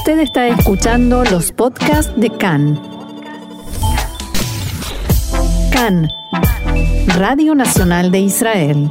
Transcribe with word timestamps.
Usted 0.00 0.20
está 0.20 0.48
escuchando 0.48 1.24
los 1.24 1.52
podcasts 1.52 2.10
de 2.16 2.30
CAN. 2.30 2.80
CAN, 5.70 6.08
Radio 7.18 7.54
Nacional 7.54 8.10
de 8.10 8.20
Israel. 8.20 8.90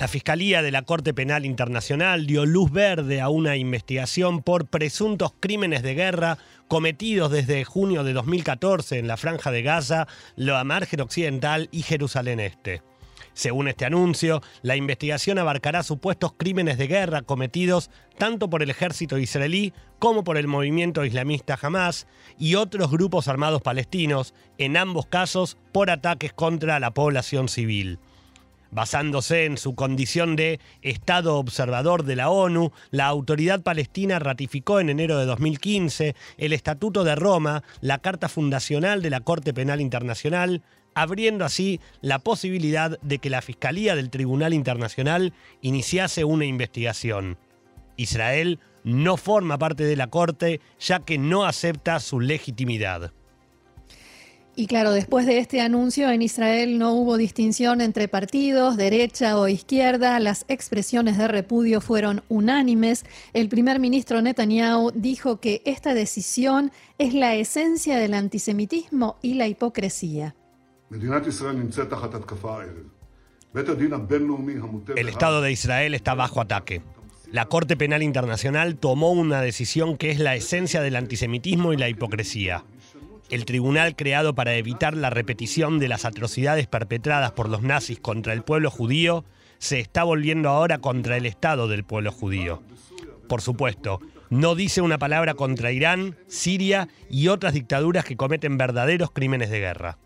La 0.00 0.08
Fiscalía 0.08 0.62
de 0.62 0.72
la 0.72 0.82
Corte 0.82 1.14
Penal 1.14 1.46
Internacional 1.46 2.26
dio 2.26 2.44
luz 2.44 2.72
verde 2.72 3.20
a 3.20 3.28
una 3.28 3.56
investigación 3.56 4.42
por 4.42 4.66
presuntos 4.66 5.32
crímenes 5.38 5.84
de 5.84 5.94
guerra 5.94 6.38
cometidos 6.66 7.30
desde 7.30 7.62
junio 7.62 8.02
de 8.02 8.14
2014 8.14 8.98
en 8.98 9.06
la 9.06 9.16
Franja 9.16 9.52
de 9.52 9.62
Gaza, 9.62 10.08
la 10.34 10.64
Margen 10.64 11.02
Occidental 11.02 11.68
y 11.70 11.82
Jerusalén 11.82 12.40
Este. 12.40 12.82
Según 13.36 13.68
este 13.68 13.84
anuncio, 13.84 14.42
la 14.62 14.76
investigación 14.76 15.38
abarcará 15.38 15.82
supuestos 15.82 16.32
crímenes 16.38 16.78
de 16.78 16.86
guerra 16.86 17.20
cometidos 17.20 17.90
tanto 18.16 18.48
por 18.48 18.62
el 18.62 18.70
ejército 18.70 19.18
israelí 19.18 19.74
como 19.98 20.24
por 20.24 20.38
el 20.38 20.48
movimiento 20.48 21.04
islamista 21.04 21.58
Hamas 21.60 22.06
y 22.38 22.54
otros 22.54 22.90
grupos 22.90 23.28
armados 23.28 23.60
palestinos, 23.60 24.32
en 24.56 24.78
ambos 24.78 25.04
casos 25.04 25.58
por 25.70 25.90
ataques 25.90 26.32
contra 26.32 26.80
la 26.80 26.94
población 26.94 27.50
civil. 27.50 27.98
Basándose 28.70 29.44
en 29.44 29.58
su 29.58 29.74
condición 29.74 30.34
de 30.34 30.58
Estado 30.80 31.36
observador 31.36 32.04
de 32.04 32.16
la 32.16 32.30
ONU, 32.30 32.72
la 32.90 33.04
autoridad 33.04 33.62
palestina 33.62 34.18
ratificó 34.18 34.80
en 34.80 34.88
enero 34.88 35.18
de 35.18 35.26
2015 35.26 36.16
el 36.38 36.54
Estatuto 36.54 37.04
de 37.04 37.14
Roma, 37.14 37.62
la 37.82 37.98
Carta 37.98 38.30
Fundacional 38.30 39.02
de 39.02 39.10
la 39.10 39.20
Corte 39.20 39.52
Penal 39.52 39.82
Internacional, 39.82 40.62
abriendo 40.96 41.44
así 41.44 41.78
la 42.00 42.18
posibilidad 42.18 42.98
de 43.02 43.18
que 43.18 43.28
la 43.28 43.42
Fiscalía 43.42 43.94
del 43.94 44.08
Tribunal 44.08 44.54
Internacional 44.54 45.34
iniciase 45.60 46.24
una 46.24 46.46
investigación. 46.46 47.36
Israel 47.96 48.58
no 48.82 49.18
forma 49.18 49.58
parte 49.58 49.84
de 49.84 49.94
la 49.94 50.08
Corte 50.08 50.60
ya 50.80 51.00
que 51.00 51.18
no 51.18 51.44
acepta 51.44 52.00
su 52.00 52.18
legitimidad. 52.18 53.12
Y 54.58 54.68
claro, 54.68 54.92
después 54.92 55.26
de 55.26 55.36
este 55.36 55.60
anuncio 55.60 56.08
en 56.08 56.22
Israel 56.22 56.78
no 56.78 56.94
hubo 56.94 57.18
distinción 57.18 57.82
entre 57.82 58.08
partidos, 58.08 58.78
derecha 58.78 59.38
o 59.38 59.48
izquierda, 59.48 60.18
las 60.18 60.46
expresiones 60.48 61.18
de 61.18 61.28
repudio 61.28 61.82
fueron 61.82 62.22
unánimes. 62.30 63.04
El 63.34 63.50
primer 63.50 63.80
ministro 63.80 64.22
Netanyahu 64.22 64.92
dijo 64.94 65.40
que 65.40 65.60
esta 65.66 65.92
decisión 65.92 66.72
es 66.96 67.12
la 67.12 67.34
esencia 67.34 67.98
del 67.98 68.14
antisemitismo 68.14 69.18
y 69.20 69.34
la 69.34 69.46
hipocresía. 69.46 70.34
El 74.94 75.08
Estado 75.08 75.40
de 75.40 75.50
Israel 75.50 75.94
está 75.94 76.14
bajo 76.14 76.40
ataque. 76.40 76.82
La 77.32 77.46
Corte 77.46 77.76
Penal 77.76 78.04
Internacional 78.04 78.76
tomó 78.76 79.10
una 79.10 79.40
decisión 79.40 79.96
que 79.96 80.10
es 80.10 80.20
la 80.20 80.36
esencia 80.36 80.80
del 80.80 80.94
antisemitismo 80.94 81.72
y 81.72 81.76
la 81.76 81.88
hipocresía. 81.88 82.64
El 83.30 83.44
tribunal 83.44 83.96
creado 83.96 84.36
para 84.36 84.54
evitar 84.54 84.96
la 84.96 85.10
repetición 85.10 85.80
de 85.80 85.88
las 85.88 86.04
atrocidades 86.04 86.68
perpetradas 86.68 87.32
por 87.32 87.48
los 87.48 87.62
nazis 87.62 87.98
contra 87.98 88.32
el 88.32 88.42
pueblo 88.42 88.70
judío 88.70 89.24
se 89.58 89.80
está 89.80 90.04
volviendo 90.04 90.50
ahora 90.50 90.78
contra 90.78 91.16
el 91.16 91.26
Estado 91.26 91.66
del 91.66 91.82
pueblo 91.82 92.12
judío. 92.12 92.62
Por 93.28 93.40
supuesto, 93.40 94.00
no 94.30 94.54
dice 94.54 94.82
una 94.82 94.98
palabra 94.98 95.34
contra 95.34 95.72
Irán, 95.72 96.16
Siria 96.28 96.88
y 97.10 97.26
otras 97.26 97.54
dictaduras 97.54 98.04
que 98.04 98.16
cometen 98.16 98.56
verdaderos 98.56 99.10
crímenes 99.10 99.50
de 99.50 99.58
guerra. 99.58 99.98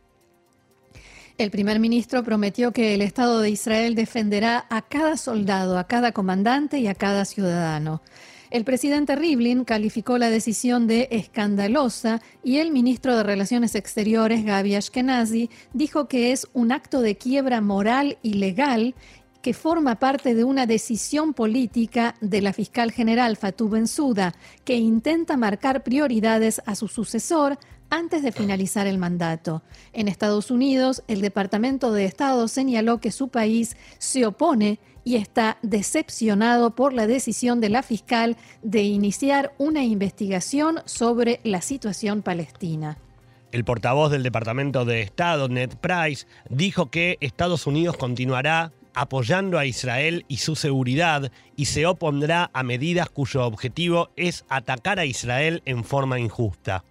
El 1.40 1.50
primer 1.50 1.80
ministro 1.80 2.22
prometió 2.22 2.70
que 2.70 2.92
el 2.92 3.00
Estado 3.00 3.40
de 3.40 3.48
Israel 3.48 3.94
defenderá 3.94 4.66
a 4.68 4.82
cada 4.82 5.16
soldado, 5.16 5.78
a 5.78 5.84
cada 5.84 6.12
comandante 6.12 6.80
y 6.80 6.86
a 6.86 6.94
cada 6.94 7.24
ciudadano. 7.24 8.02
El 8.50 8.64
presidente 8.64 9.16
Rivlin 9.16 9.64
calificó 9.64 10.18
la 10.18 10.28
decisión 10.28 10.86
de 10.86 11.08
escandalosa 11.10 12.20
y 12.44 12.58
el 12.58 12.70
ministro 12.70 13.16
de 13.16 13.22
Relaciones 13.22 13.74
Exteriores, 13.74 14.44
Gaby 14.44 14.74
Ashkenazi, 14.74 15.48
dijo 15.72 16.08
que 16.08 16.32
es 16.32 16.46
un 16.52 16.72
acto 16.72 17.00
de 17.00 17.16
quiebra 17.16 17.62
moral 17.62 18.18
y 18.22 18.34
legal 18.34 18.94
que 19.42 19.54
forma 19.54 19.96
parte 19.96 20.34
de 20.34 20.44
una 20.44 20.66
decisión 20.66 21.34
política 21.34 22.14
de 22.20 22.42
la 22.42 22.52
fiscal 22.52 22.92
general 22.92 23.36
Fatou 23.36 23.68
Bensouda, 23.68 24.34
que 24.64 24.76
intenta 24.76 25.36
marcar 25.36 25.82
prioridades 25.82 26.60
a 26.66 26.74
su 26.74 26.88
sucesor 26.88 27.58
antes 27.90 28.22
de 28.22 28.32
finalizar 28.32 28.86
el 28.86 28.98
mandato. 28.98 29.62
En 29.92 30.08
Estados 30.08 30.50
Unidos, 30.50 31.02
el 31.08 31.20
Departamento 31.20 31.92
de 31.92 32.04
Estado 32.04 32.46
señaló 32.48 33.00
que 33.00 33.10
su 33.10 33.28
país 33.28 33.76
se 33.98 34.26
opone 34.26 34.78
y 35.02 35.16
está 35.16 35.58
decepcionado 35.62 36.74
por 36.74 36.92
la 36.92 37.06
decisión 37.06 37.60
de 37.60 37.70
la 37.70 37.82
fiscal 37.82 38.36
de 38.62 38.82
iniciar 38.82 39.52
una 39.58 39.82
investigación 39.82 40.80
sobre 40.84 41.40
la 41.42 41.62
situación 41.62 42.22
palestina. 42.22 42.98
El 43.50 43.64
portavoz 43.64 44.12
del 44.12 44.22
Departamento 44.22 44.84
de 44.84 45.02
Estado, 45.02 45.48
Ned 45.48 45.70
Price, 45.80 46.26
dijo 46.48 46.90
que 46.90 47.16
Estados 47.20 47.66
Unidos 47.66 47.96
continuará 47.96 48.72
apoyando 49.00 49.58
a 49.58 49.64
Israel 49.64 50.26
y 50.28 50.36
su 50.36 50.56
seguridad 50.56 51.32
y 51.56 51.64
se 51.64 51.86
opondrá 51.86 52.50
a 52.52 52.62
medidas 52.62 53.08
cuyo 53.08 53.46
objetivo 53.46 54.10
es 54.14 54.44
atacar 54.50 54.98
a 54.98 55.06
Israel 55.06 55.62
en 55.64 55.84
forma 55.84 56.20
injusta. 56.20 56.84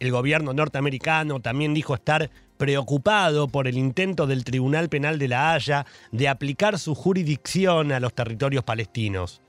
El 0.00 0.12
gobierno 0.12 0.54
norteamericano 0.54 1.40
también 1.40 1.74
dijo 1.74 1.94
estar 1.94 2.30
preocupado 2.56 3.48
por 3.48 3.68
el 3.68 3.76
intento 3.76 4.26
del 4.26 4.44
Tribunal 4.44 4.88
Penal 4.88 5.18
de 5.18 5.28
La 5.28 5.52
Haya 5.52 5.84
de 6.10 6.30
aplicar 6.30 6.78
su 6.78 6.94
jurisdicción 6.94 7.92
a 7.92 8.00
los 8.00 8.14
territorios 8.14 8.64
palestinos. 8.64 9.42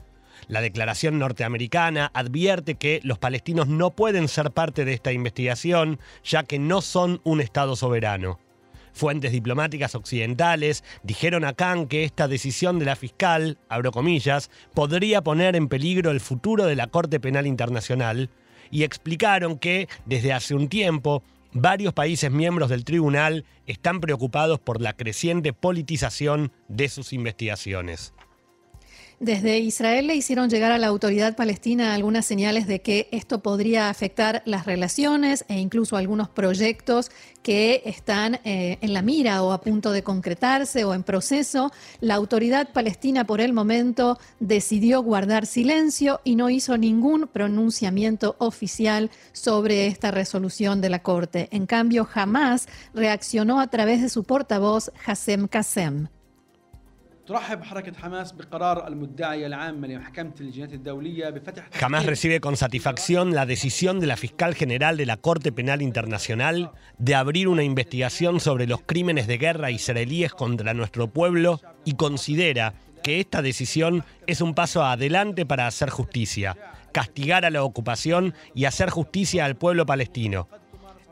La 0.49 0.59
declaración 0.59 1.19
norteamericana 1.19 2.11
advierte 2.13 2.75
que 2.75 2.99
los 3.03 3.17
palestinos 3.17 3.69
no 3.69 3.91
pueden 3.91 4.27
ser 4.27 4.51
parte 4.51 4.83
de 4.83 4.91
esta 4.91 5.13
investigación, 5.13 6.01
ya 6.21 6.43
que 6.43 6.59
no 6.59 6.81
son 6.81 7.21
un 7.23 7.39
Estado 7.39 7.77
soberano. 7.77 8.42
Fuentes 8.93 9.31
diplomáticas 9.31 9.95
occidentales 9.95 10.83
dijeron 11.03 11.43
a 11.45 11.53
Khan 11.53 11.87
que 11.87 12.03
esta 12.03 12.27
decisión 12.27 12.79
de 12.79 12.85
la 12.85 12.95
fiscal, 12.95 13.57
abro 13.67 13.91
comillas, 13.91 14.49
podría 14.73 15.21
poner 15.21 15.55
en 15.55 15.67
peligro 15.67 16.11
el 16.11 16.19
futuro 16.19 16.65
de 16.65 16.75
la 16.75 16.87
Corte 16.87 17.19
Penal 17.19 17.47
Internacional, 17.47 18.29
y 18.69 18.83
explicaron 18.83 19.59
que 19.59 19.87
desde 20.05 20.33
hace 20.33 20.55
un 20.55 20.67
tiempo 20.67 21.23
varios 21.53 21.93
países 21.93 22.31
miembros 22.31 22.69
del 22.69 22.83
tribunal 22.83 23.45
están 23.67 23.99
preocupados 23.99 24.59
por 24.59 24.81
la 24.81 24.93
creciente 24.93 25.53
politización 25.53 26.51
de 26.67 26.89
sus 26.89 27.13
investigaciones. 27.13 28.13
Desde 29.23 29.57
Israel 29.59 30.07
le 30.07 30.17
hicieron 30.17 30.49
llegar 30.49 30.73
a 30.73 30.77
la 30.77 30.87
autoridad 30.87 31.37
palestina 31.37 31.93
algunas 31.93 32.25
señales 32.25 32.67
de 32.67 32.81
que 32.81 33.07
esto 33.13 33.41
podría 33.41 33.89
afectar 33.89 34.43
las 34.43 34.65
relaciones 34.65 35.45
e 35.47 35.61
incluso 35.61 35.95
algunos 35.95 36.27
proyectos 36.27 37.09
que 37.41 37.83
están 37.85 38.41
eh, 38.43 38.79
en 38.81 38.91
la 38.91 39.01
mira 39.01 39.41
o 39.41 39.53
a 39.53 39.61
punto 39.61 39.93
de 39.93 40.03
concretarse 40.03 40.83
o 40.83 40.93
en 40.93 41.03
proceso. 41.03 41.71
La 42.01 42.15
autoridad 42.15 42.73
palestina 42.73 43.25
por 43.25 43.39
el 43.39 43.53
momento 43.53 44.19
decidió 44.41 45.01
guardar 45.01 45.45
silencio 45.45 46.19
y 46.25 46.35
no 46.35 46.49
hizo 46.49 46.77
ningún 46.77 47.27
pronunciamiento 47.27 48.35
oficial 48.39 49.09
sobre 49.31 49.87
esta 49.87 50.11
resolución 50.11 50.81
de 50.81 50.89
la 50.89 51.01
Corte. 51.01 51.47
En 51.53 51.65
cambio, 51.65 52.03
jamás 52.03 52.67
reaccionó 52.93 53.61
a 53.61 53.67
través 53.67 54.01
de 54.01 54.09
su 54.09 54.25
portavoz, 54.25 54.91
Hassem 55.05 55.47
Kassem. 55.47 56.09
Jamás 61.71 62.05
recibe 62.05 62.41
con 62.41 62.57
satisfacción 62.57 63.33
la 63.33 63.45
decisión 63.45 64.01
de 64.01 64.07
la 64.07 64.17
fiscal 64.17 64.55
general 64.55 64.97
de 64.97 65.05
la 65.05 65.15
Corte 65.15 65.53
Penal 65.53 65.81
Internacional 65.81 66.71
de 66.97 67.15
abrir 67.15 67.47
una 67.47 67.63
investigación 67.63 68.41
sobre 68.41 68.67
los 68.67 68.81
crímenes 68.81 69.27
de 69.27 69.37
guerra 69.37 69.71
israelíes 69.71 70.33
contra 70.33 70.73
nuestro 70.73 71.07
pueblo 71.07 71.61
y 71.85 71.93
considera 71.93 72.73
que 73.03 73.21
esta 73.21 73.41
decisión 73.41 74.03
es 74.27 74.41
un 74.41 74.53
paso 74.53 74.83
adelante 74.83 75.45
para 75.45 75.65
hacer 75.67 75.89
justicia, 75.89 76.57
castigar 76.91 77.45
a 77.45 77.51
la 77.51 77.63
ocupación 77.63 78.33
y 78.53 78.65
hacer 78.65 78.89
justicia 78.89 79.45
al 79.45 79.55
pueblo 79.55 79.85
palestino. 79.85 80.49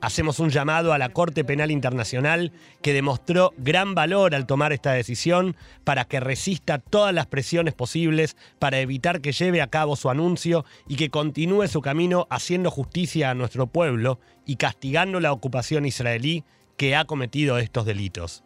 Hacemos 0.01 0.39
un 0.39 0.49
llamado 0.49 0.93
a 0.93 0.97
la 0.97 1.09
Corte 1.09 1.43
Penal 1.43 1.69
Internacional 1.69 2.51
que 2.81 2.91
demostró 2.91 3.53
gran 3.57 3.93
valor 3.93 4.33
al 4.33 4.47
tomar 4.47 4.73
esta 4.73 4.93
decisión 4.93 5.55
para 5.83 6.05
que 6.05 6.19
resista 6.19 6.79
todas 6.79 7.13
las 7.13 7.27
presiones 7.27 7.75
posibles 7.75 8.35
para 8.57 8.79
evitar 8.79 9.21
que 9.21 9.31
lleve 9.31 9.61
a 9.61 9.67
cabo 9.67 9.95
su 9.95 10.09
anuncio 10.09 10.65
y 10.87 10.95
que 10.95 11.11
continúe 11.11 11.67
su 11.67 11.81
camino 11.81 12.25
haciendo 12.31 12.71
justicia 12.71 13.29
a 13.29 13.35
nuestro 13.35 13.67
pueblo 13.67 14.19
y 14.43 14.55
castigando 14.55 15.19
la 15.19 15.31
ocupación 15.31 15.85
israelí 15.85 16.43
que 16.77 16.95
ha 16.95 17.05
cometido 17.05 17.59
estos 17.59 17.85
delitos. 17.85 18.43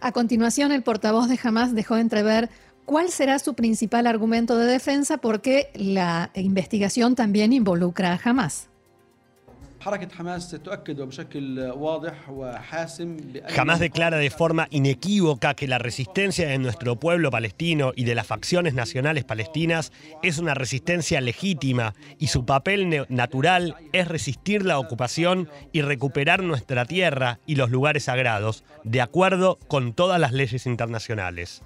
A 0.00 0.12
continuación, 0.12 0.72
el 0.72 0.82
portavoz 0.82 1.26
de 1.28 1.38
Hamas 1.42 1.74
dejó 1.74 1.96
entrever 1.96 2.50
cuál 2.84 3.08
será 3.08 3.38
su 3.38 3.54
principal 3.54 4.06
argumento 4.06 4.58
de 4.58 4.66
defensa 4.66 5.16
porque 5.16 5.70
la 5.74 6.30
investigación 6.34 7.14
también 7.14 7.54
involucra 7.54 8.12
a 8.12 8.20
Hamas. 8.22 8.68
Jamás 13.48 13.78
declara 13.78 14.16
de 14.16 14.30
forma 14.30 14.66
inequívoca 14.70 15.54
que 15.54 15.68
la 15.68 15.78
resistencia 15.78 16.48
de 16.48 16.58
nuestro 16.58 16.96
pueblo 16.96 17.30
palestino 17.30 17.92
y 17.94 18.04
de 18.04 18.16
las 18.16 18.26
facciones 18.26 18.74
nacionales 18.74 19.24
palestinas 19.24 19.92
es 20.24 20.38
una 20.38 20.54
resistencia 20.54 21.20
legítima 21.20 21.94
y 22.18 22.26
su 22.26 22.44
papel 22.44 23.06
natural 23.08 23.76
es 23.92 24.08
resistir 24.08 24.64
la 24.64 24.80
ocupación 24.80 25.48
y 25.72 25.82
recuperar 25.82 26.42
nuestra 26.42 26.84
tierra 26.84 27.38
y 27.46 27.54
los 27.54 27.70
lugares 27.70 28.04
sagrados, 28.04 28.64
de 28.82 29.00
acuerdo 29.00 29.56
con 29.68 29.92
todas 29.92 30.20
las 30.20 30.32
leyes 30.32 30.66
internacionales 30.66 31.62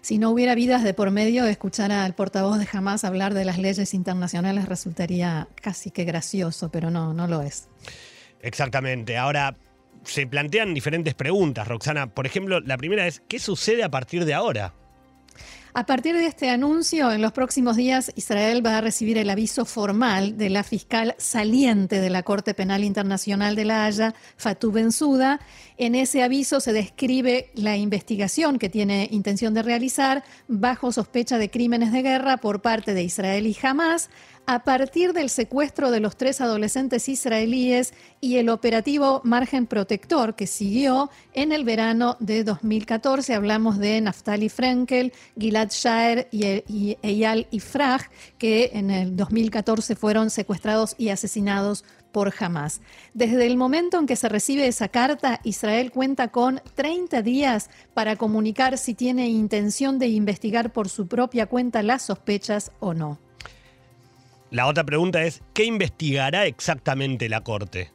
si 0.00 0.18
no 0.18 0.30
hubiera 0.30 0.54
vidas 0.54 0.82
de 0.82 0.94
por 0.94 1.10
medio, 1.10 1.44
escuchar 1.46 1.92
al 1.92 2.14
portavoz 2.14 2.58
de 2.58 2.68
Hamas 2.72 3.04
hablar 3.04 3.34
de 3.34 3.44
las 3.44 3.58
leyes 3.58 3.94
internacionales 3.94 4.66
resultaría 4.66 5.48
casi 5.56 5.90
que 5.90 6.04
gracioso, 6.04 6.70
pero 6.70 6.90
no, 6.90 7.12
no 7.12 7.26
lo 7.26 7.42
es. 7.42 7.68
Exactamente. 8.40 9.16
Ahora, 9.16 9.56
se 10.04 10.26
plantean 10.26 10.74
diferentes 10.74 11.14
preguntas, 11.14 11.68
Roxana. 11.68 12.08
Por 12.08 12.26
ejemplo, 12.26 12.60
la 12.60 12.78
primera 12.78 13.06
es, 13.06 13.20
¿qué 13.28 13.38
sucede 13.38 13.82
a 13.82 13.90
partir 13.90 14.24
de 14.24 14.34
ahora? 14.34 14.74
A 15.72 15.86
partir 15.86 16.16
de 16.16 16.26
este 16.26 16.50
anuncio, 16.50 17.12
en 17.12 17.22
los 17.22 17.30
próximos 17.30 17.76
días 17.76 18.10
Israel 18.16 18.64
va 18.64 18.78
a 18.78 18.80
recibir 18.80 19.16
el 19.18 19.30
aviso 19.30 19.64
formal 19.64 20.36
de 20.36 20.50
la 20.50 20.64
fiscal 20.64 21.14
saliente 21.16 22.00
de 22.00 22.10
la 22.10 22.24
Corte 22.24 22.54
Penal 22.54 22.82
Internacional 22.82 23.54
de 23.54 23.64
La 23.64 23.84
Haya, 23.84 24.14
Fatou 24.36 24.72
Bensouda. 24.72 25.38
En 25.78 25.94
ese 25.94 26.24
aviso 26.24 26.58
se 26.58 26.72
describe 26.72 27.50
la 27.54 27.76
investigación 27.76 28.58
que 28.58 28.68
tiene 28.68 29.08
intención 29.12 29.54
de 29.54 29.62
realizar 29.62 30.24
bajo 30.48 30.90
sospecha 30.90 31.38
de 31.38 31.50
crímenes 31.50 31.92
de 31.92 32.02
guerra 32.02 32.38
por 32.38 32.62
parte 32.62 32.92
de 32.92 33.04
Israel 33.04 33.46
y 33.46 33.56
Hamas 33.62 34.10
a 34.46 34.64
partir 34.64 35.12
del 35.12 35.30
secuestro 35.30 35.90
de 35.90 36.00
los 36.00 36.16
tres 36.16 36.40
adolescentes 36.40 37.08
israelíes 37.08 37.94
y 38.20 38.36
el 38.36 38.48
operativo 38.48 39.20
Margen 39.22 39.66
Protector 39.66 40.34
que 40.34 40.46
siguió 40.46 41.10
en 41.34 41.52
el 41.52 41.64
verano 41.64 42.16
de 42.18 42.42
2014. 42.42 43.34
Hablamos 43.34 43.78
de 43.78 44.00
Naftali 44.00 44.48
Frenkel, 44.48 45.12
Gilad 45.38 45.70
Shaer 45.70 46.28
y 46.32 46.96
Eyal 47.02 47.46
Ifraj, 47.50 48.08
que 48.38 48.70
en 48.74 48.90
el 48.90 49.16
2014 49.16 49.94
fueron 49.94 50.30
secuestrados 50.30 50.94
y 50.98 51.10
asesinados 51.10 51.84
por 52.10 52.32
Hamas. 52.38 52.80
Desde 53.14 53.46
el 53.46 53.56
momento 53.56 53.98
en 53.98 54.06
que 54.06 54.16
se 54.16 54.28
recibe 54.28 54.66
esa 54.66 54.88
carta, 54.88 55.40
Israel 55.44 55.92
cuenta 55.92 56.28
con 56.28 56.60
30 56.74 57.22
días 57.22 57.70
para 57.94 58.16
comunicar 58.16 58.78
si 58.78 58.94
tiene 58.94 59.28
intención 59.28 59.98
de 59.98 60.08
investigar 60.08 60.72
por 60.72 60.88
su 60.88 61.06
propia 61.06 61.46
cuenta 61.46 61.82
las 61.82 62.02
sospechas 62.02 62.72
o 62.80 62.94
no. 62.94 63.29
La 64.50 64.66
otra 64.66 64.84
pregunta 64.84 65.22
es, 65.22 65.42
¿qué 65.54 65.64
investigará 65.64 66.46
exactamente 66.46 67.28
la 67.28 67.42
Corte? 67.42 67.92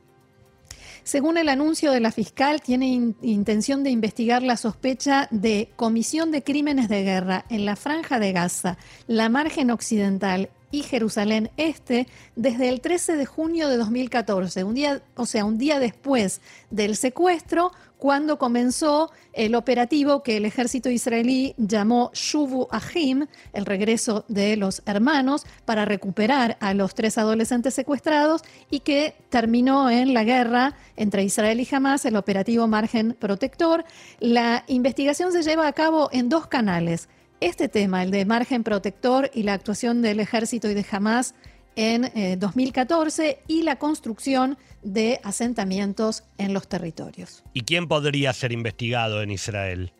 Según 1.03 1.37
el 1.37 1.49
anuncio 1.49 1.91
de 1.91 1.99
la 1.99 2.11
fiscal, 2.11 2.61
tiene 2.61 2.87
intención 3.21 3.83
de 3.83 3.91
investigar 3.91 4.41
la 4.41 4.57
sospecha 4.57 5.27
de 5.29 5.69
comisión 5.75 6.31
de 6.31 6.43
crímenes 6.43 6.89
de 6.89 7.03
guerra 7.03 7.45
en 7.49 7.65
la 7.65 7.75
franja 7.75 8.19
de 8.19 8.31
Gaza, 8.31 8.77
la 9.05 9.29
margen 9.29 9.69
occidental 9.69 10.49
y 10.75 10.83
Jerusalén 10.83 11.51
Este 11.55 12.05
desde 12.35 12.67
el 12.67 12.81
13 12.81 13.15
de 13.15 13.25
junio 13.25 13.69
de 13.69 13.77
2014, 13.77 14.65
un 14.65 14.75
día, 14.75 15.01
o 15.15 15.25
sea, 15.25 15.45
un 15.45 15.57
día 15.57 15.79
después 15.79 16.41
del 16.69 16.97
secuestro, 16.97 17.71
cuando 17.97 18.37
comenzó 18.37 19.09
el 19.31 19.55
operativo 19.55 20.21
que 20.21 20.35
el 20.35 20.43
ejército 20.43 20.89
israelí 20.89 21.55
llamó 21.57 22.11
Shuvu 22.13 22.67
Ahim, 22.71 23.25
el 23.53 23.65
regreso 23.65 24.25
de 24.27 24.57
los 24.57 24.83
hermanos, 24.85 25.45
para 25.63 25.85
recuperar 25.85 26.57
a 26.59 26.73
los 26.73 26.93
tres 26.93 27.17
adolescentes 27.17 27.73
secuestrados 27.73 28.41
y 28.69 28.81
que 28.81 29.15
terminó 29.29 29.89
en 29.89 30.13
la 30.13 30.25
guerra 30.25 30.75
entre 30.97 31.23
Israel 31.23 31.61
y 31.61 31.67
Hamas, 31.73 32.03
el 32.03 32.17
operativo 32.17 32.67
Margen 32.67 33.15
Protector. 33.17 33.85
La 34.19 34.65
investigación 34.67 35.31
se 35.31 35.41
lleva 35.41 35.67
a 35.67 35.73
cabo 35.73 36.09
en 36.11 36.27
dos 36.27 36.47
canales. 36.47 37.07
Este 37.45 37.69
tema, 37.69 38.01
el 38.01 38.09
de 38.09 38.25
margen 38.25 38.63
protector 38.63 39.29
y 39.31 39.43
la 39.43 39.53
actuación 39.53 40.01
del 40.01 40.19
ejército 40.19 40.67
y 40.67 40.73
de 40.73 40.83
Hamas 40.89 41.35
en 41.75 42.09
2014 42.39 43.29
eh, 43.29 43.39
y 43.45 43.61
la 43.61 43.75
construcción 43.75 44.57
de 44.81 45.19
asentamientos 45.23 46.23
en 46.39 46.55
los 46.55 46.67
territorios. 46.67 47.43
¿Y 47.53 47.61
quién 47.61 47.87
podría 47.87 48.33
ser 48.33 48.51
investigado 48.51 49.21
en 49.21 49.29
Israel? 49.29 49.93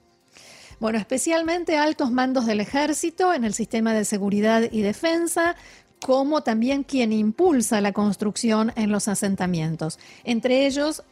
Bueno, 0.79 0.97
especialmente 0.97 1.77
altos 1.77 2.09
mandos 2.09 2.47
del 2.47 2.61
ejército 2.61 3.31
en 3.31 3.43
el 3.43 3.53
sistema 3.53 3.93
de 3.93 4.05
seguridad 4.05 4.63
y 4.71 4.81
defensa, 4.81 5.55
como 6.01 6.41
también 6.41 6.81
quien 6.81 7.13
impulsa 7.13 7.79
la 7.79 7.91
construcción 7.91 8.73
en 8.75 8.91
los 8.91 9.07
asentamientos. 9.07 9.99
Entre 10.23 10.65
ellos, 10.65 11.03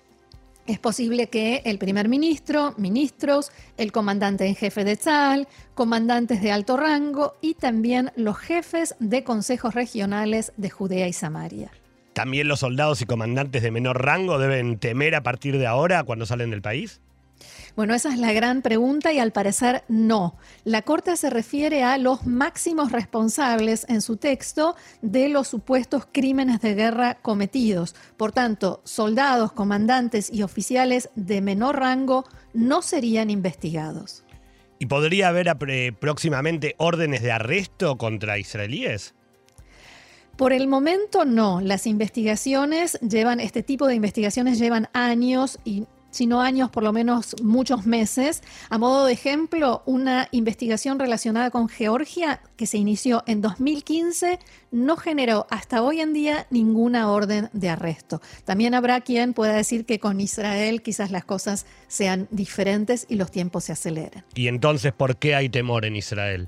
es 0.65 0.79
posible 0.79 1.27
que 1.27 1.61
el 1.65 1.77
primer 1.77 2.07
ministro, 2.07 2.73
ministros, 2.77 3.51
el 3.77 3.91
comandante 3.91 4.45
en 4.45 4.55
jefe 4.55 4.83
de 4.83 4.95
Tzal, 4.95 5.47
comandantes 5.73 6.41
de 6.41 6.51
alto 6.51 6.77
rango 6.77 7.35
y 7.41 7.55
también 7.55 8.11
los 8.15 8.37
jefes 8.37 8.95
de 8.99 9.23
consejos 9.23 9.73
regionales 9.73 10.53
de 10.57 10.69
Judea 10.69 11.07
y 11.07 11.13
Samaria. 11.13 11.71
¿También 12.13 12.47
los 12.47 12.59
soldados 12.59 13.01
y 13.01 13.05
comandantes 13.05 13.63
de 13.63 13.71
menor 13.71 14.05
rango 14.05 14.37
deben 14.37 14.77
temer 14.77 15.15
a 15.15 15.23
partir 15.23 15.57
de 15.57 15.67
ahora 15.67 16.03
cuando 16.03 16.25
salen 16.25 16.51
del 16.51 16.61
país? 16.61 17.01
Bueno, 17.75 17.95
esa 17.95 18.13
es 18.13 18.19
la 18.19 18.31
gran 18.33 18.61
pregunta 18.61 19.11
y 19.13 19.19
al 19.19 19.31
parecer 19.31 19.83
no. 19.87 20.37
La 20.63 20.83
Corte 20.83 21.17
se 21.17 21.31
refiere 21.31 21.83
a 21.83 21.97
los 21.97 22.27
máximos 22.27 22.91
responsables 22.91 23.87
en 23.89 24.03
su 24.03 24.17
texto 24.17 24.75
de 25.01 25.27
los 25.27 25.47
supuestos 25.47 26.07
crímenes 26.11 26.61
de 26.61 26.75
guerra 26.75 27.15
cometidos. 27.15 27.95
Por 28.15 28.31
tanto, 28.31 28.81
soldados, 28.83 29.53
comandantes 29.53 30.31
y 30.31 30.43
oficiales 30.43 31.09
de 31.15 31.41
menor 31.41 31.79
rango 31.79 32.25
no 32.53 32.83
serían 32.83 33.31
investigados. 33.31 34.23
¿Y 34.77 34.85
podría 34.85 35.29
haber 35.29 35.47
próximamente 35.99 36.75
órdenes 36.77 37.23
de 37.23 37.31
arresto 37.31 37.97
contra 37.97 38.37
israelíes? 38.37 39.15
Por 40.35 40.53
el 40.53 40.67
momento 40.67 41.25
no. 41.25 41.59
Las 41.61 41.87
investigaciones 41.87 42.99
llevan, 43.01 43.39
este 43.39 43.63
tipo 43.63 43.87
de 43.87 43.95
investigaciones 43.95 44.59
llevan 44.59 44.89
años 44.93 45.59
y 45.63 45.85
sino 46.13 46.41
años, 46.41 46.69
por 46.69 46.83
lo 46.83 46.93
menos 46.93 47.35
muchos 47.41 47.85
meses. 47.85 48.41
A 48.69 48.77
modo 48.77 49.05
de 49.05 49.13
ejemplo, 49.13 49.83
una 49.85 50.29
investigación 50.31 50.99
relacionada 50.99 51.49
con 51.49 51.67
Georgia 51.67 52.41
que 52.55 52.67
se 52.67 52.77
inició 52.77 53.23
en 53.27 53.41
2015 53.41 54.39
no 54.71 54.95
generó 54.95 55.47
hasta 55.49 55.81
hoy 55.81 55.99
en 55.99 56.13
día 56.13 56.47
ninguna 56.51 57.11
orden 57.11 57.49
de 57.51 57.69
arresto. 57.69 58.21
También 58.45 58.73
habrá 58.75 59.01
quien 59.01 59.33
pueda 59.33 59.53
decir 59.53 59.85
que 59.85 59.99
con 59.99 60.21
Israel 60.21 60.81
quizás 60.81 61.11
las 61.11 61.25
cosas 61.25 61.65
sean 61.87 62.27
diferentes 62.31 63.05
y 63.09 63.15
los 63.15 63.31
tiempos 63.31 63.65
se 63.65 63.73
aceleren. 63.73 64.23
¿Y 64.35 64.47
entonces 64.47 64.93
por 64.93 65.17
qué 65.17 65.35
hay 65.35 65.49
temor 65.49 65.85
en 65.85 65.95
Israel? 65.95 66.47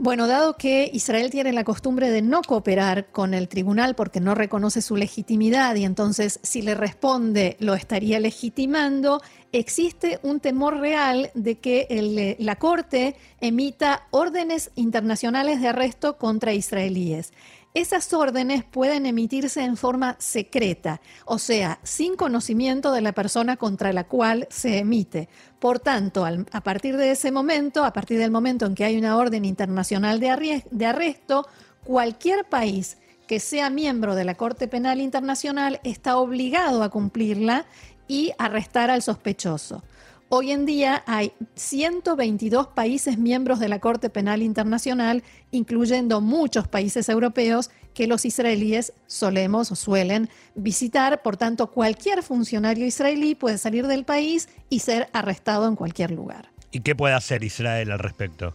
Bueno, 0.00 0.28
dado 0.28 0.56
que 0.56 0.88
Israel 0.94 1.28
tiene 1.28 1.52
la 1.52 1.64
costumbre 1.64 2.12
de 2.12 2.22
no 2.22 2.42
cooperar 2.42 3.06
con 3.06 3.34
el 3.34 3.48
tribunal 3.48 3.96
porque 3.96 4.20
no 4.20 4.36
reconoce 4.36 4.80
su 4.80 4.94
legitimidad 4.94 5.74
y 5.74 5.84
entonces 5.84 6.38
si 6.44 6.62
le 6.62 6.76
responde 6.76 7.56
lo 7.58 7.74
estaría 7.74 8.20
legitimando, 8.20 9.20
existe 9.52 10.18
un 10.22 10.40
temor 10.40 10.78
real 10.78 11.30
de 11.34 11.58
que 11.58 12.36
la 12.38 12.56
Corte 12.56 13.16
emita 13.40 14.06
órdenes 14.10 14.70
internacionales 14.74 15.60
de 15.60 15.68
arresto 15.68 16.18
contra 16.18 16.52
israelíes. 16.52 17.32
Esas 17.74 18.12
órdenes 18.12 18.64
pueden 18.64 19.04
emitirse 19.06 19.62
en 19.62 19.76
forma 19.76 20.16
secreta, 20.18 21.00
o 21.26 21.38
sea, 21.38 21.78
sin 21.82 22.16
conocimiento 22.16 22.92
de 22.92 23.02
la 23.02 23.12
persona 23.12 23.56
contra 23.56 23.92
la 23.92 24.04
cual 24.04 24.48
se 24.50 24.78
emite. 24.78 25.28
Por 25.60 25.78
tanto, 25.78 26.26
a 26.26 26.60
partir 26.62 26.96
de 26.96 27.10
ese 27.10 27.30
momento, 27.30 27.84
a 27.84 27.92
partir 27.92 28.18
del 28.18 28.30
momento 28.30 28.66
en 28.66 28.74
que 28.74 28.84
hay 28.84 28.96
una 28.96 29.16
orden 29.16 29.44
internacional 29.44 30.18
de 30.18 30.86
arresto, 30.86 31.46
cualquier 31.84 32.46
país 32.46 32.98
que 33.28 33.38
sea 33.38 33.68
miembro 33.68 34.14
de 34.14 34.24
la 34.24 34.34
Corte 34.34 34.66
Penal 34.66 35.00
Internacional 35.00 35.80
está 35.84 36.16
obligado 36.16 36.82
a 36.82 36.88
cumplirla 36.88 37.66
y 38.08 38.32
arrestar 38.38 38.90
al 38.90 39.02
sospechoso. 39.02 39.84
Hoy 40.30 40.50
en 40.50 40.66
día 40.66 41.02
hay 41.06 41.32
122 41.54 42.66
países 42.68 43.16
miembros 43.16 43.60
de 43.60 43.68
la 43.68 43.78
Corte 43.78 44.10
Penal 44.10 44.42
Internacional, 44.42 45.22
incluyendo 45.52 46.20
muchos 46.20 46.68
países 46.68 47.08
europeos 47.08 47.70
que 47.94 48.06
los 48.06 48.26
israelíes 48.26 48.92
solemos 49.06 49.72
o 49.72 49.74
suelen 49.74 50.28
visitar. 50.54 51.22
Por 51.22 51.38
tanto, 51.38 51.68
cualquier 51.70 52.22
funcionario 52.22 52.84
israelí 52.84 53.34
puede 53.34 53.56
salir 53.56 53.86
del 53.86 54.04
país 54.04 54.50
y 54.68 54.80
ser 54.80 55.08
arrestado 55.14 55.66
en 55.66 55.76
cualquier 55.76 56.10
lugar. 56.10 56.50
¿Y 56.72 56.80
qué 56.80 56.94
puede 56.94 57.14
hacer 57.14 57.42
Israel 57.42 57.90
al 57.90 57.98
respecto? 57.98 58.54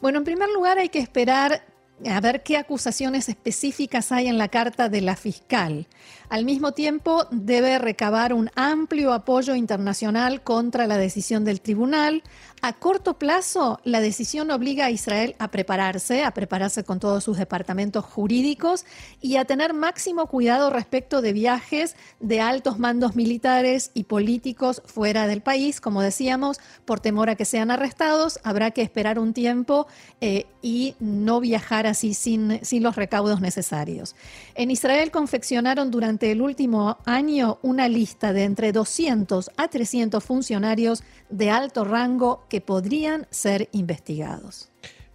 Bueno, 0.00 0.18
en 0.18 0.24
primer 0.24 0.50
lugar 0.50 0.78
hay 0.78 0.88
que 0.88 1.00
esperar 1.00 1.64
a 2.08 2.20
ver 2.20 2.42
qué 2.42 2.56
acusaciones 2.56 3.28
específicas 3.28 4.12
hay 4.12 4.28
en 4.28 4.38
la 4.38 4.48
carta 4.48 4.88
de 4.88 5.00
la 5.00 5.16
fiscal. 5.16 5.86
Al 6.30 6.44
mismo 6.44 6.72
tiempo, 6.72 7.26
debe 7.32 7.78
recabar 7.78 8.32
un 8.32 8.50
amplio 8.54 9.12
apoyo 9.12 9.56
internacional 9.56 10.42
contra 10.42 10.86
la 10.86 10.96
decisión 10.96 11.44
del 11.44 11.60
tribunal. 11.60 12.22
A 12.62 12.74
corto 12.74 13.18
plazo, 13.18 13.80
la 13.84 14.00
decisión 14.00 14.50
obliga 14.52 14.86
a 14.86 14.90
Israel 14.90 15.34
a 15.38 15.50
prepararse, 15.50 16.22
a 16.22 16.30
prepararse 16.30 16.84
con 16.84 17.00
todos 17.00 17.24
sus 17.24 17.36
departamentos 17.36 18.04
jurídicos 18.04 18.84
y 19.20 19.36
a 19.36 19.44
tener 19.44 19.74
máximo 19.74 20.28
cuidado 20.28 20.70
respecto 20.70 21.20
de 21.20 21.32
viajes 21.32 21.96
de 22.20 22.40
altos 22.40 22.78
mandos 22.78 23.16
militares 23.16 23.90
y 23.92 24.04
políticos 24.04 24.82
fuera 24.84 25.26
del 25.26 25.40
país. 25.42 25.80
Como 25.80 26.00
decíamos, 26.00 26.60
por 26.84 27.00
temor 27.00 27.28
a 27.28 27.34
que 27.34 27.44
sean 27.44 27.72
arrestados, 27.72 28.38
habrá 28.44 28.70
que 28.70 28.82
esperar 28.82 29.18
un 29.18 29.32
tiempo 29.32 29.88
eh, 30.20 30.46
y 30.62 30.94
no 31.00 31.40
viajar 31.40 31.88
así 31.90 32.14
sin, 32.14 32.64
sin 32.64 32.82
los 32.82 32.96
recaudos 32.96 33.40
necesarios. 33.40 34.16
En 34.54 34.70
Israel 34.70 35.10
confeccionaron 35.10 35.90
durante 35.90 36.32
el 36.32 36.40
último 36.40 36.98
año 37.04 37.58
una 37.62 37.88
lista 37.88 38.32
de 38.32 38.44
entre 38.44 38.72
200 38.72 39.50
a 39.56 39.68
300 39.68 40.24
funcionarios 40.24 41.02
de 41.28 41.50
alto 41.50 41.84
rango 41.84 42.46
que 42.48 42.60
podrían 42.60 43.26
ser 43.30 43.68
investigados. 43.72 44.70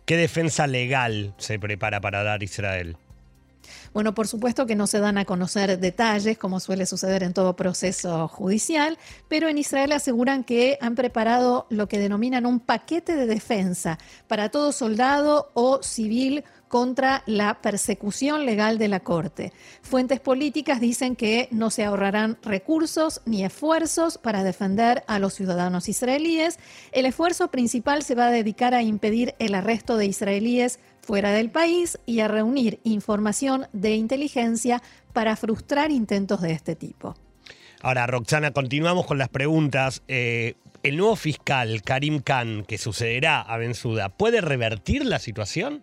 ¿Qué 0.06 0.18
defensa 0.18 0.68
legal 0.68 1.34
se 1.38 1.58
prepara 1.58 2.00
para 2.00 2.22
dar 2.22 2.44
Israel? 2.44 2.98
Bueno, 3.96 4.14
por 4.14 4.28
supuesto 4.28 4.66
que 4.66 4.76
no 4.76 4.88
se 4.88 5.00
dan 5.00 5.18
a 5.18 5.24
conocer 5.24 5.80
detalles, 5.80 6.38
como 6.38 6.60
suele 6.60 6.86
suceder 6.86 7.24
en 7.24 7.34
todo 7.34 7.56
proceso 7.56 8.28
judicial, 8.28 8.98
pero 9.30 9.48
en 9.48 9.58
Israel 9.58 9.94
aseguran 9.94 10.44
que 10.44 10.78
han 10.82 10.96
preparado 10.96 11.66
lo 11.70 11.88
que 11.88 11.98
denominan 11.98 12.46
un 12.46 12.60
paquete 12.60 13.16
de 13.16 13.26
defensa 13.26 13.98
para 14.28 14.50
todo 14.50 14.74
soldado 14.74 15.50
o 15.54 15.82
civil 15.82 16.44
contra 16.76 17.24
la 17.26 17.62
persecución 17.62 18.46
legal 18.46 18.78
de 18.78 18.90
la 18.90 19.00
Corte. 19.00 19.54
Fuentes 19.82 20.20
políticas 20.20 20.82
dicen 20.82 21.16
que 21.16 21.48
no 21.50 21.70
se 21.70 21.86
ahorrarán 21.86 22.38
recursos 22.44 23.22
ni 23.26 23.46
esfuerzos 23.46 24.18
para 24.18 24.44
defender 24.44 25.06
a 25.08 25.18
los 25.20 25.34
ciudadanos 25.36 25.88
israelíes. 25.88 26.60
El 26.92 27.06
esfuerzo 27.06 27.50
principal 27.50 28.04
se 28.04 28.14
va 28.14 28.28
a 28.28 28.30
dedicar 28.30 28.74
a 28.74 28.84
impedir 28.84 29.36
el 29.40 29.56
arresto 29.56 29.96
de 29.96 30.08
israelíes 30.08 30.82
fuera 31.00 31.32
del 31.32 31.50
país 31.50 31.98
y 32.06 32.20
a 32.20 32.28
reunir 32.28 32.82
información 32.84 33.68
de 33.72 33.96
inteligencia 33.96 34.84
para 35.14 35.38
frustrar 35.38 35.92
intentos 35.92 36.42
de 36.42 36.52
este 36.52 36.76
tipo. 36.76 37.16
Ahora, 37.84 38.06
Roxana, 38.06 38.52
continuamos 38.52 39.06
con 39.06 39.18
las 39.18 39.30
preguntas. 39.30 40.04
Eh, 40.10 40.56
¿El 40.84 40.98
nuevo 40.98 41.16
fiscal, 41.16 41.84
Karim 41.84 42.20
Khan, 42.20 42.66
que 42.68 42.78
sucederá 42.78 43.40
a 43.40 43.56
Benzuda, 43.56 44.10
puede 44.10 44.42
revertir 44.42 45.06
la 45.06 45.20
situación? 45.20 45.82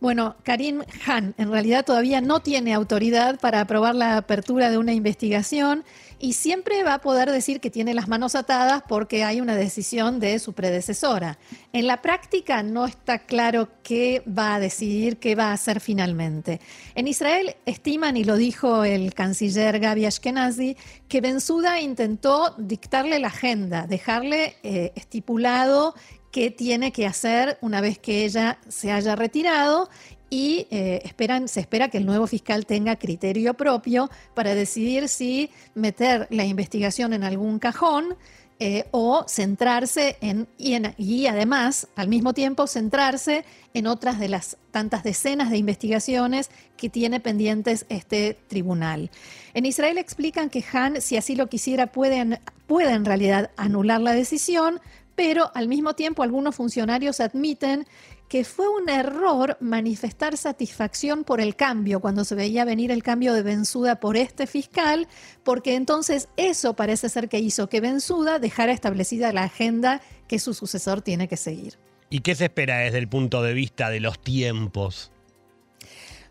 Bueno, 0.00 0.36
Karim 0.42 0.82
Han 1.06 1.34
en 1.38 1.50
realidad 1.50 1.84
todavía 1.84 2.20
no 2.20 2.40
tiene 2.40 2.74
autoridad 2.74 3.40
para 3.40 3.60
aprobar 3.60 3.94
la 3.94 4.18
apertura 4.18 4.70
de 4.70 4.78
una 4.78 4.92
investigación 4.92 5.84
y 6.18 6.34
siempre 6.34 6.82
va 6.82 6.94
a 6.94 7.00
poder 7.00 7.30
decir 7.30 7.60
que 7.60 7.70
tiene 7.70 7.94
las 7.94 8.08
manos 8.08 8.34
atadas 8.34 8.82
porque 8.88 9.24
hay 9.24 9.40
una 9.40 9.54
decisión 9.54 10.18
de 10.20 10.38
su 10.38 10.52
predecesora. 10.54 11.38
En 11.72 11.86
la 11.86 12.00
práctica 12.02 12.62
no 12.62 12.86
está 12.86 13.20
claro 13.20 13.68
qué 13.82 14.22
va 14.26 14.54
a 14.54 14.60
decidir, 14.60 15.18
qué 15.18 15.34
va 15.34 15.50
a 15.50 15.52
hacer 15.52 15.80
finalmente. 15.80 16.60
En 16.94 17.06
Israel 17.08 17.56
estiman, 17.66 18.16
y 18.16 18.24
lo 18.24 18.36
dijo 18.36 18.84
el 18.84 19.12
canciller 19.14 19.78
Gabi 19.78 20.06
Ashkenazi, 20.06 20.76
que 21.08 21.20
Benzuda 21.20 21.80
intentó 21.80 22.54
dictarle 22.58 23.18
la 23.18 23.28
agenda, 23.28 23.86
dejarle 23.86 24.56
eh, 24.62 24.92
estipulado 24.94 25.94
qué 26.36 26.50
tiene 26.50 26.92
que 26.92 27.06
hacer 27.06 27.56
una 27.62 27.80
vez 27.80 27.98
que 27.98 28.26
ella 28.26 28.58
se 28.68 28.92
haya 28.92 29.16
retirado 29.16 29.88
y 30.28 30.66
eh, 30.70 31.00
esperan, 31.02 31.48
se 31.48 31.60
espera 31.60 31.88
que 31.88 31.96
el 31.96 32.04
nuevo 32.04 32.26
fiscal 32.26 32.66
tenga 32.66 32.96
criterio 32.96 33.54
propio 33.54 34.10
para 34.34 34.54
decidir 34.54 35.08
si 35.08 35.48
meter 35.74 36.26
la 36.28 36.44
investigación 36.44 37.14
en 37.14 37.24
algún 37.24 37.58
cajón 37.58 38.16
eh, 38.58 38.84
o 38.90 39.24
centrarse 39.26 40.18
en 40.20 40.46
y, 40.58 41.26
además 41.26 41.88
al 41.96 42.08
mismo 42.08 42.34
tiempo 42.34 42.66
centrarse 42.66 43.46
en 43.72 43.86
otras 43.86 44.18
de 44.18 44.28
las 44.28 44.58
tantas 44.72 45.04
decenas 45.04 45.48
de 45.48 45.56
investigaciones 45.56 46.50
que 46.76 46.90
tiene 46.90 47.18
pendientes 47.18 47.86
este 47.88 48.36
tribunal. 48.46 49.10
En 49.54 49.64
Israel 49.64 49.96
explican 49.96 50.50
que 50.50 50.62
Han, 50.70 51.00
si 51.00 51.16
así 51.16 51.34
lo 51.34 51.46
quisiera, 51.46 51.86
puede, 51.86 52.40
puede 52.66 52.92
en 52.92 53.06
realidad 53.06 53.50
anular 53.56 54.02
la 54.02 54.12
decisión, 54.12 54.82
pero 55.16 55.50
al 55.54 55.66
mismo 55.66 55.94
tiempo 55.94 56.22
algunos 56.22 56.54
funcionarios 56.54 57.20
admiten 57.20 57.86
que 58.28 58.44
fue 58.44 58.68
un 58.68 58.88
error 58.88 59.56
manifestar 59.60 60.36
satisfacción 60.36 61.24
por 61.24 61.40
el 61.40 61.56
cambio, 61.56 62.00
cuando 62.00 62.24
se 62.24 62.34
veía 62.34 62.64
venir 62.64 62.90
el 62.90 63.02
cambio 63.02 63.32
de 63.32 63.42
Benzuda 63.42 63.98
por 64.00 64.16
este 64.16 64.46
fiscal, 64.46 65.08
porque 65.42 65.74
entonces 65.74 66.28
eso 66.36 66.74
parece 66.74 67.08
ser 67.08 67.28
que 67.28 67.38
hizo 67.38 67.68
que 67.68 67.80
Benzuda 67.80 68.38
dejara 68.38 68.72
establecida 68.72 69.32
la 69.32 69.44
agenda 69.44 70.00
que 70.28 70.38
su 70.38 70.54
sucesor 70.54 71.02
tiene 71.02 71.28
que 71.28 71.36
seguir. 71.36 71.78
¿Y 72.10 72.20
qué 72.20 72.34
se 72.34 72.44
espera 72.44 72.78
desde 72.78 72.98
el 72.98 73.08
punto 73.08 73.42
de 73.42 73.54
vista 73.54 73.90
de 73.90 74.00
los 74.00 74.18
tiempos? 74.18 75.12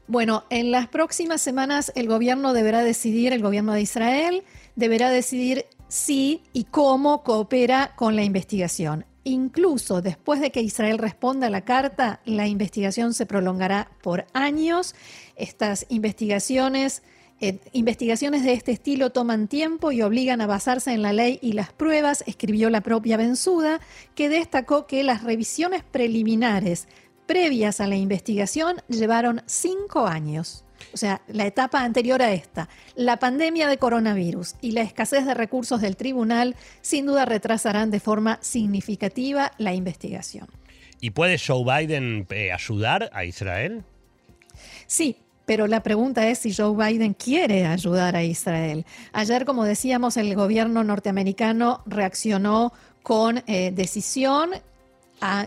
Bueno, 0.07 0.45
en 0.49 0.71
las 0.71 0.87
próximas 0.87 1.41
semanas 1.41 1.91
el 1.95 2.07
gobierno 2.07 2.53
deberá 2.53 2.83
decidir, 2.83 3.33
el 3.33 3.41
gobierno 3.41 3.73
de 3.73 3.81
Israel 3.81 4.43
deberá 4.75 5.09
decidir 5.09 5.65
si 5.87 6.43
y 6.53 6.65
cómo 6.65 7.23
coopera 7.23 7.93
con 7.95 8.15
la 8.15 8.23
investigación. 8.23 9.05
Incluso 9.23 10.01
después 10.01 10.39
de 10.39 10.51
que 10.51 10.61
Israel 10.61 10.99
responda 10.99 11.47
a 11.47 11.49
la 11.49 11.61
carta, 11.61 12.21
la 12.25 12.47
investigación 12.47 13.13
se 13.13 13.25
prolongará 13.25 13.89
por 14.03 14.25
años. 14.33 14.93
Estas 15.35 15.87
investigaciones, 15.89 17.01
eh, 17.41 17.59
investigaciones 17.71 18.43
de 18.43 18.53
este 18.53 18.71
estilo 18.71 19.11
toman 19.11 19.47
tiempo 19.47 19.91
y 19.91 20.03
obligan 20.03 20.41
a 20.41 20.47
basarse 20.47 20.93
en 20.93 21.01
la 21.01 21.11
ley 21.11 21.39
y 21.41 21.53
las 21.53 21.73
pruebas, 21.73 22.23
escribió 22.27 22.69
la 22.69 22.81
propia 22.81 23.17
Benzuda, 23.17 23.81
que 24.13 24.29
destacó 24.29 24.85
que 24.85 25.03
las 25.03 25.23
revisiones 25.23 25.83
preliminares 25.83 26.87
previas 27.25 27.81
a 27.81 27.87
la 27.87 27.95
investigación 27.95 28.77
llevaron 28.87 29.41
cinco 29.47 30.05
años 30.05 30.64
o 30.93 30.97
sea, 30.97 31.21
la 31.27 31.45
etapa 31.45 31.83
anterior 31.83 32.21
a 32.21 32.31
esta, 32.31 32.69
la 32.95 33.17
pandemia 33.17 33.67
de 33.67 33.77
coronavirus 33.77 34.55
y 34.61 34.71
la 34.71 34.81
escasez 34.81 35.25
de 35.25 35.33
recursos 35.33 35.81
del 35.81 35.97
tribunal 35.97 36.55
sin 36.81 37.05
duda 37.05 37.25
retrasarán 37.25 37.91
de 37.91 37.99
forma 37.99 38.39
significativa 38.41 39.51
la 39.57 39.73
investigación. 39.73 40.47
¿Y 41.01 41.11
puede 41.11 41.37
Joe 41.37 41.63
Biden 41.63 42.25
eh, 42.29 42.51
ayudar 42.51 43.09
a 43.13 43.25
Israel? 43.25 43.83
Sí, 44.87 45.17
pero 45.45 45.67
la 45.67 45.83
pregunta 45.83 46.27
es 46.27 46.39
si 46.39 46.53
Joe 46.53 46.75
Biden 46.75 47.13
quiere 47.13 47.65
ayudar 47.65 48.15
a 48.15 48.23
Israel. 48.23 48.85
Ayer, 49.13 49.45
como 49.45 49.65
decíamos, 49.65 50.17
el 50.17 50.33
gobierno 50.35 50.83
norteamericano 50.83 51.83
reaccionó 51.85 52.73
con 53.03 53.43
eh, 53.45 53.71
decisión 53.71 54.51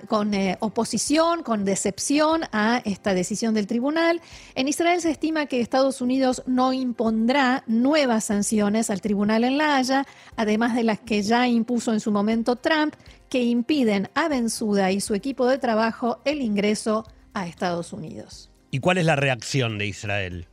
con 0.08 0.34
eh, 0.34 0.56
oposición, 0.60 1.42
con 1.42 1.64
decepción 1.64 2.42
a 2.52 2.82
esta 2.84 3.14
decisión 3.14 3.54
del 3.54 3.66
tribunal. 3.66 4.20
En 4.54 4.68
Israel 4.68 5.00
se 5.00 5.10
estima 5.10 5.46
que 5.46 5.60
Estados 5.60 6.00
Unidos 6.00 6.42
no 6.46 6.72
impondrá 6.72 7.62
nuevas 7.66 8.24
sanciones 8.24 8.90
al 8.90 9.00
tribunal 9.00 9.44
en 9.44 9.58
La 9.58 9.76
Haya, 9.76 10.06
además 10.36 10.74
de 10.74 10.84
las 10.84 10.98
que 10.98 11.22
ya 11.22 11.46
impuso 11.46 11.92
en 11.92 12.00
su 12.00 12.10
momento 12.10 12.56
Trump, 12.56 12.94
que 13.28 13.42
impiden 13.42 14.08
a 14.14 14.28
Benzuda 14.28 14.90
y 14.90 15.00
su 15.00 15.14
equipo 15.14 15.46
de 15.46 15.58
trabajo 15.58 16.20
el 16.24 16.40
ingreso 16.40 17.04
a 17.34 17.46
Estados 17.46 17.92
Unidos. 17.92 18.50
¿Y 18.70 18.80
cuál 18.80 18.98
es 18.98 19.06
la 19.06 19.16
reacción 19.16 19.78
de 19.78 19.86
Israel? 19.86 20.48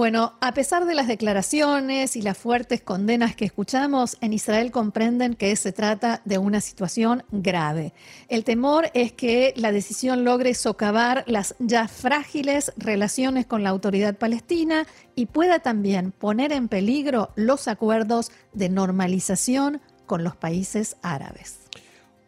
Bueno, 0.00 0.32
a 0.40 0.54
pesar 0.54 0.86
de 0.86 0.94
las 0.94 1.08
declaraciones 1.08 2.16
y 2.16 2.22
las 2.22 2.38
fuertes 2.38 2.80
condenas 2.80 3.36
que 3.36 3.44
escuchamos, 3.44 4.16
en 4.22 4.32
Israel 4.32 4.70
comprenden 4.70 5.34
que 5.34 5.54
se 5.56 5.72
trata 5.72 6.22
de 6.24 6.38
una 6.38 6.62
situación 6.62 7.22
grave. 7.30 7.92
El 8.30 8.44
temor 8.44 8.90
es 8.94 9.12
que 9.12 9.52
la 9.56 9.72
decisión 9.72 10.24
logre 10.24 10.54
socavar 10.54 11.22
las 11.26 11.54
ya 11.58 11.86
frágiles 11.86 12.72
relaciones 12.78 13.44
con 13.44 13.62
la 13.62 13.68
autoridad 13.68 14.16
palestina 14.16 14.86
y 15.16 15.26
pueda 15.26 15.58
también 15.58 16.12
poner 16.12 16.52
en 16.52 16.68
peligro 16.68 17.28
los 17.36 17.68
acuerdos 17.68 18.32
de 18.54 18.70
normalización 18.70 19.82
con 20.06 20.24
los 20.24 20.34
países 20.34 20.96
árabes. 21.02 21.68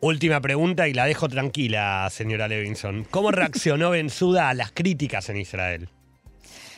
Última 0.01 0.43
pregunta 0.43 0.89
y 0.89 0.93
la 0.93 1.07
dejo 1.07 1.27
tranquila, 1.27 2.07
señora 2.11 2.49
Levinson. 2.49 3.07
¿Cómo 3.11 3.31
reaccionó 3.31 3.93
Benzuda 3.93 4.51
a 4.51 4.55
las 4.55 4.73
críticas 4.73 5.31
en 5.31 5.39
Israel? 5.39 5.89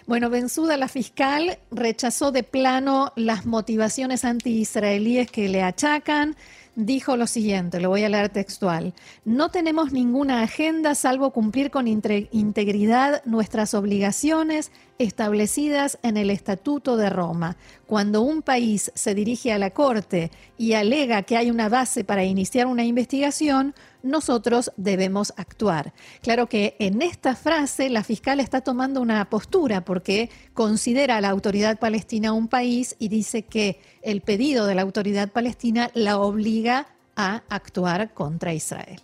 Bueno, 0.06 0.28
Benzuda, 0.28 0.76
la 0.76 0.88
fiscal, 0.88 1.58
rechazó 1.70 2.30
de 2.30 2.42
plano 2.42 3.14
las 3.16 3.46
motivaciones 3.46 4.26
anti-israelíes 4.26 5.30
que 5.30 5.48
le 5.48 5.62
achacan. 5.62 6.36
Dijo 6.76 7.16
lo 7.16 7.26
siguiente, 7.26 7.80
lo 7.80 7.88
voy 7.88 8.04
a 8.04 8.10
leer 8.10 8.28
textual. 8.28 8.92
No 9.24 9.48
tenemos 9.48 9.92
ninguna 9.92 10.42
agenda 10.42 10.94
salvo 10.94 11.30
cumplir 11.30 11.70
con 11.70 11.86
integridad 11.86 13.24
nuestras 13.24 13.72
obligaciones 13.72 14.72
establecidas 14.98 15.98
en 16.02 16.18
el 16.18 16.28
Estatuto 16.28 16.98
de 16.98 17.08
Roma. 17.08 17.56
Cuando 17.86 18.20
un 18.20 18.42
país 18.42 18.92
se 18.94 19.14
dirige 19.14 19.52
a 19.52 19.58
la 19.58 19.70
Corte 19.70 20.30
y 20.58 20.74
alega 20.74 21.22
que 21.22 21.38
hay 21.38 21.50
una 21.50 21.70
base 21.70 22.04
para 22.04 22.24
iniciar 22.24 22.66
una 22.66 22.84
investigación, 22.84 23.74
nosotros 24.04 24.70
debemos 24.76 25.32
actuar. 25.36 25.92
Claro 26.22 26.48
que 26.48 26.76
en 26.78 27.02
esta 27.02 27.34
frase 27.34 27.90
la 27.90 28.04
fiscal 28.04 28.38
está 28.38 28.60
tomando 28.60 29.00
una 29.00 29.28
postura 29.28 29.84
porque 29.84 30.30
considera 30.52 31.16
a 31.16 31.20
la 31.20 31.30
autoridad 31.30 31.78
palestina 31.78 32.32
un 32.32 32.46
país 32.46 32.94
y 32.98 33.08
dice 33.08 33.42
que 33.42 33.80
el 34.02 34.20
pedido 34.20 34.66
de 34.66 34.76
la 34.76 34.82
autoridad 34.82 35.32
palestina 35.32 35.90
la 35.94 36.18
obliga 36.18 36.86
a 37.16 37.42
actuar 37.48 38.12
contra 38.14 38.54
Israel. 38.54 39.00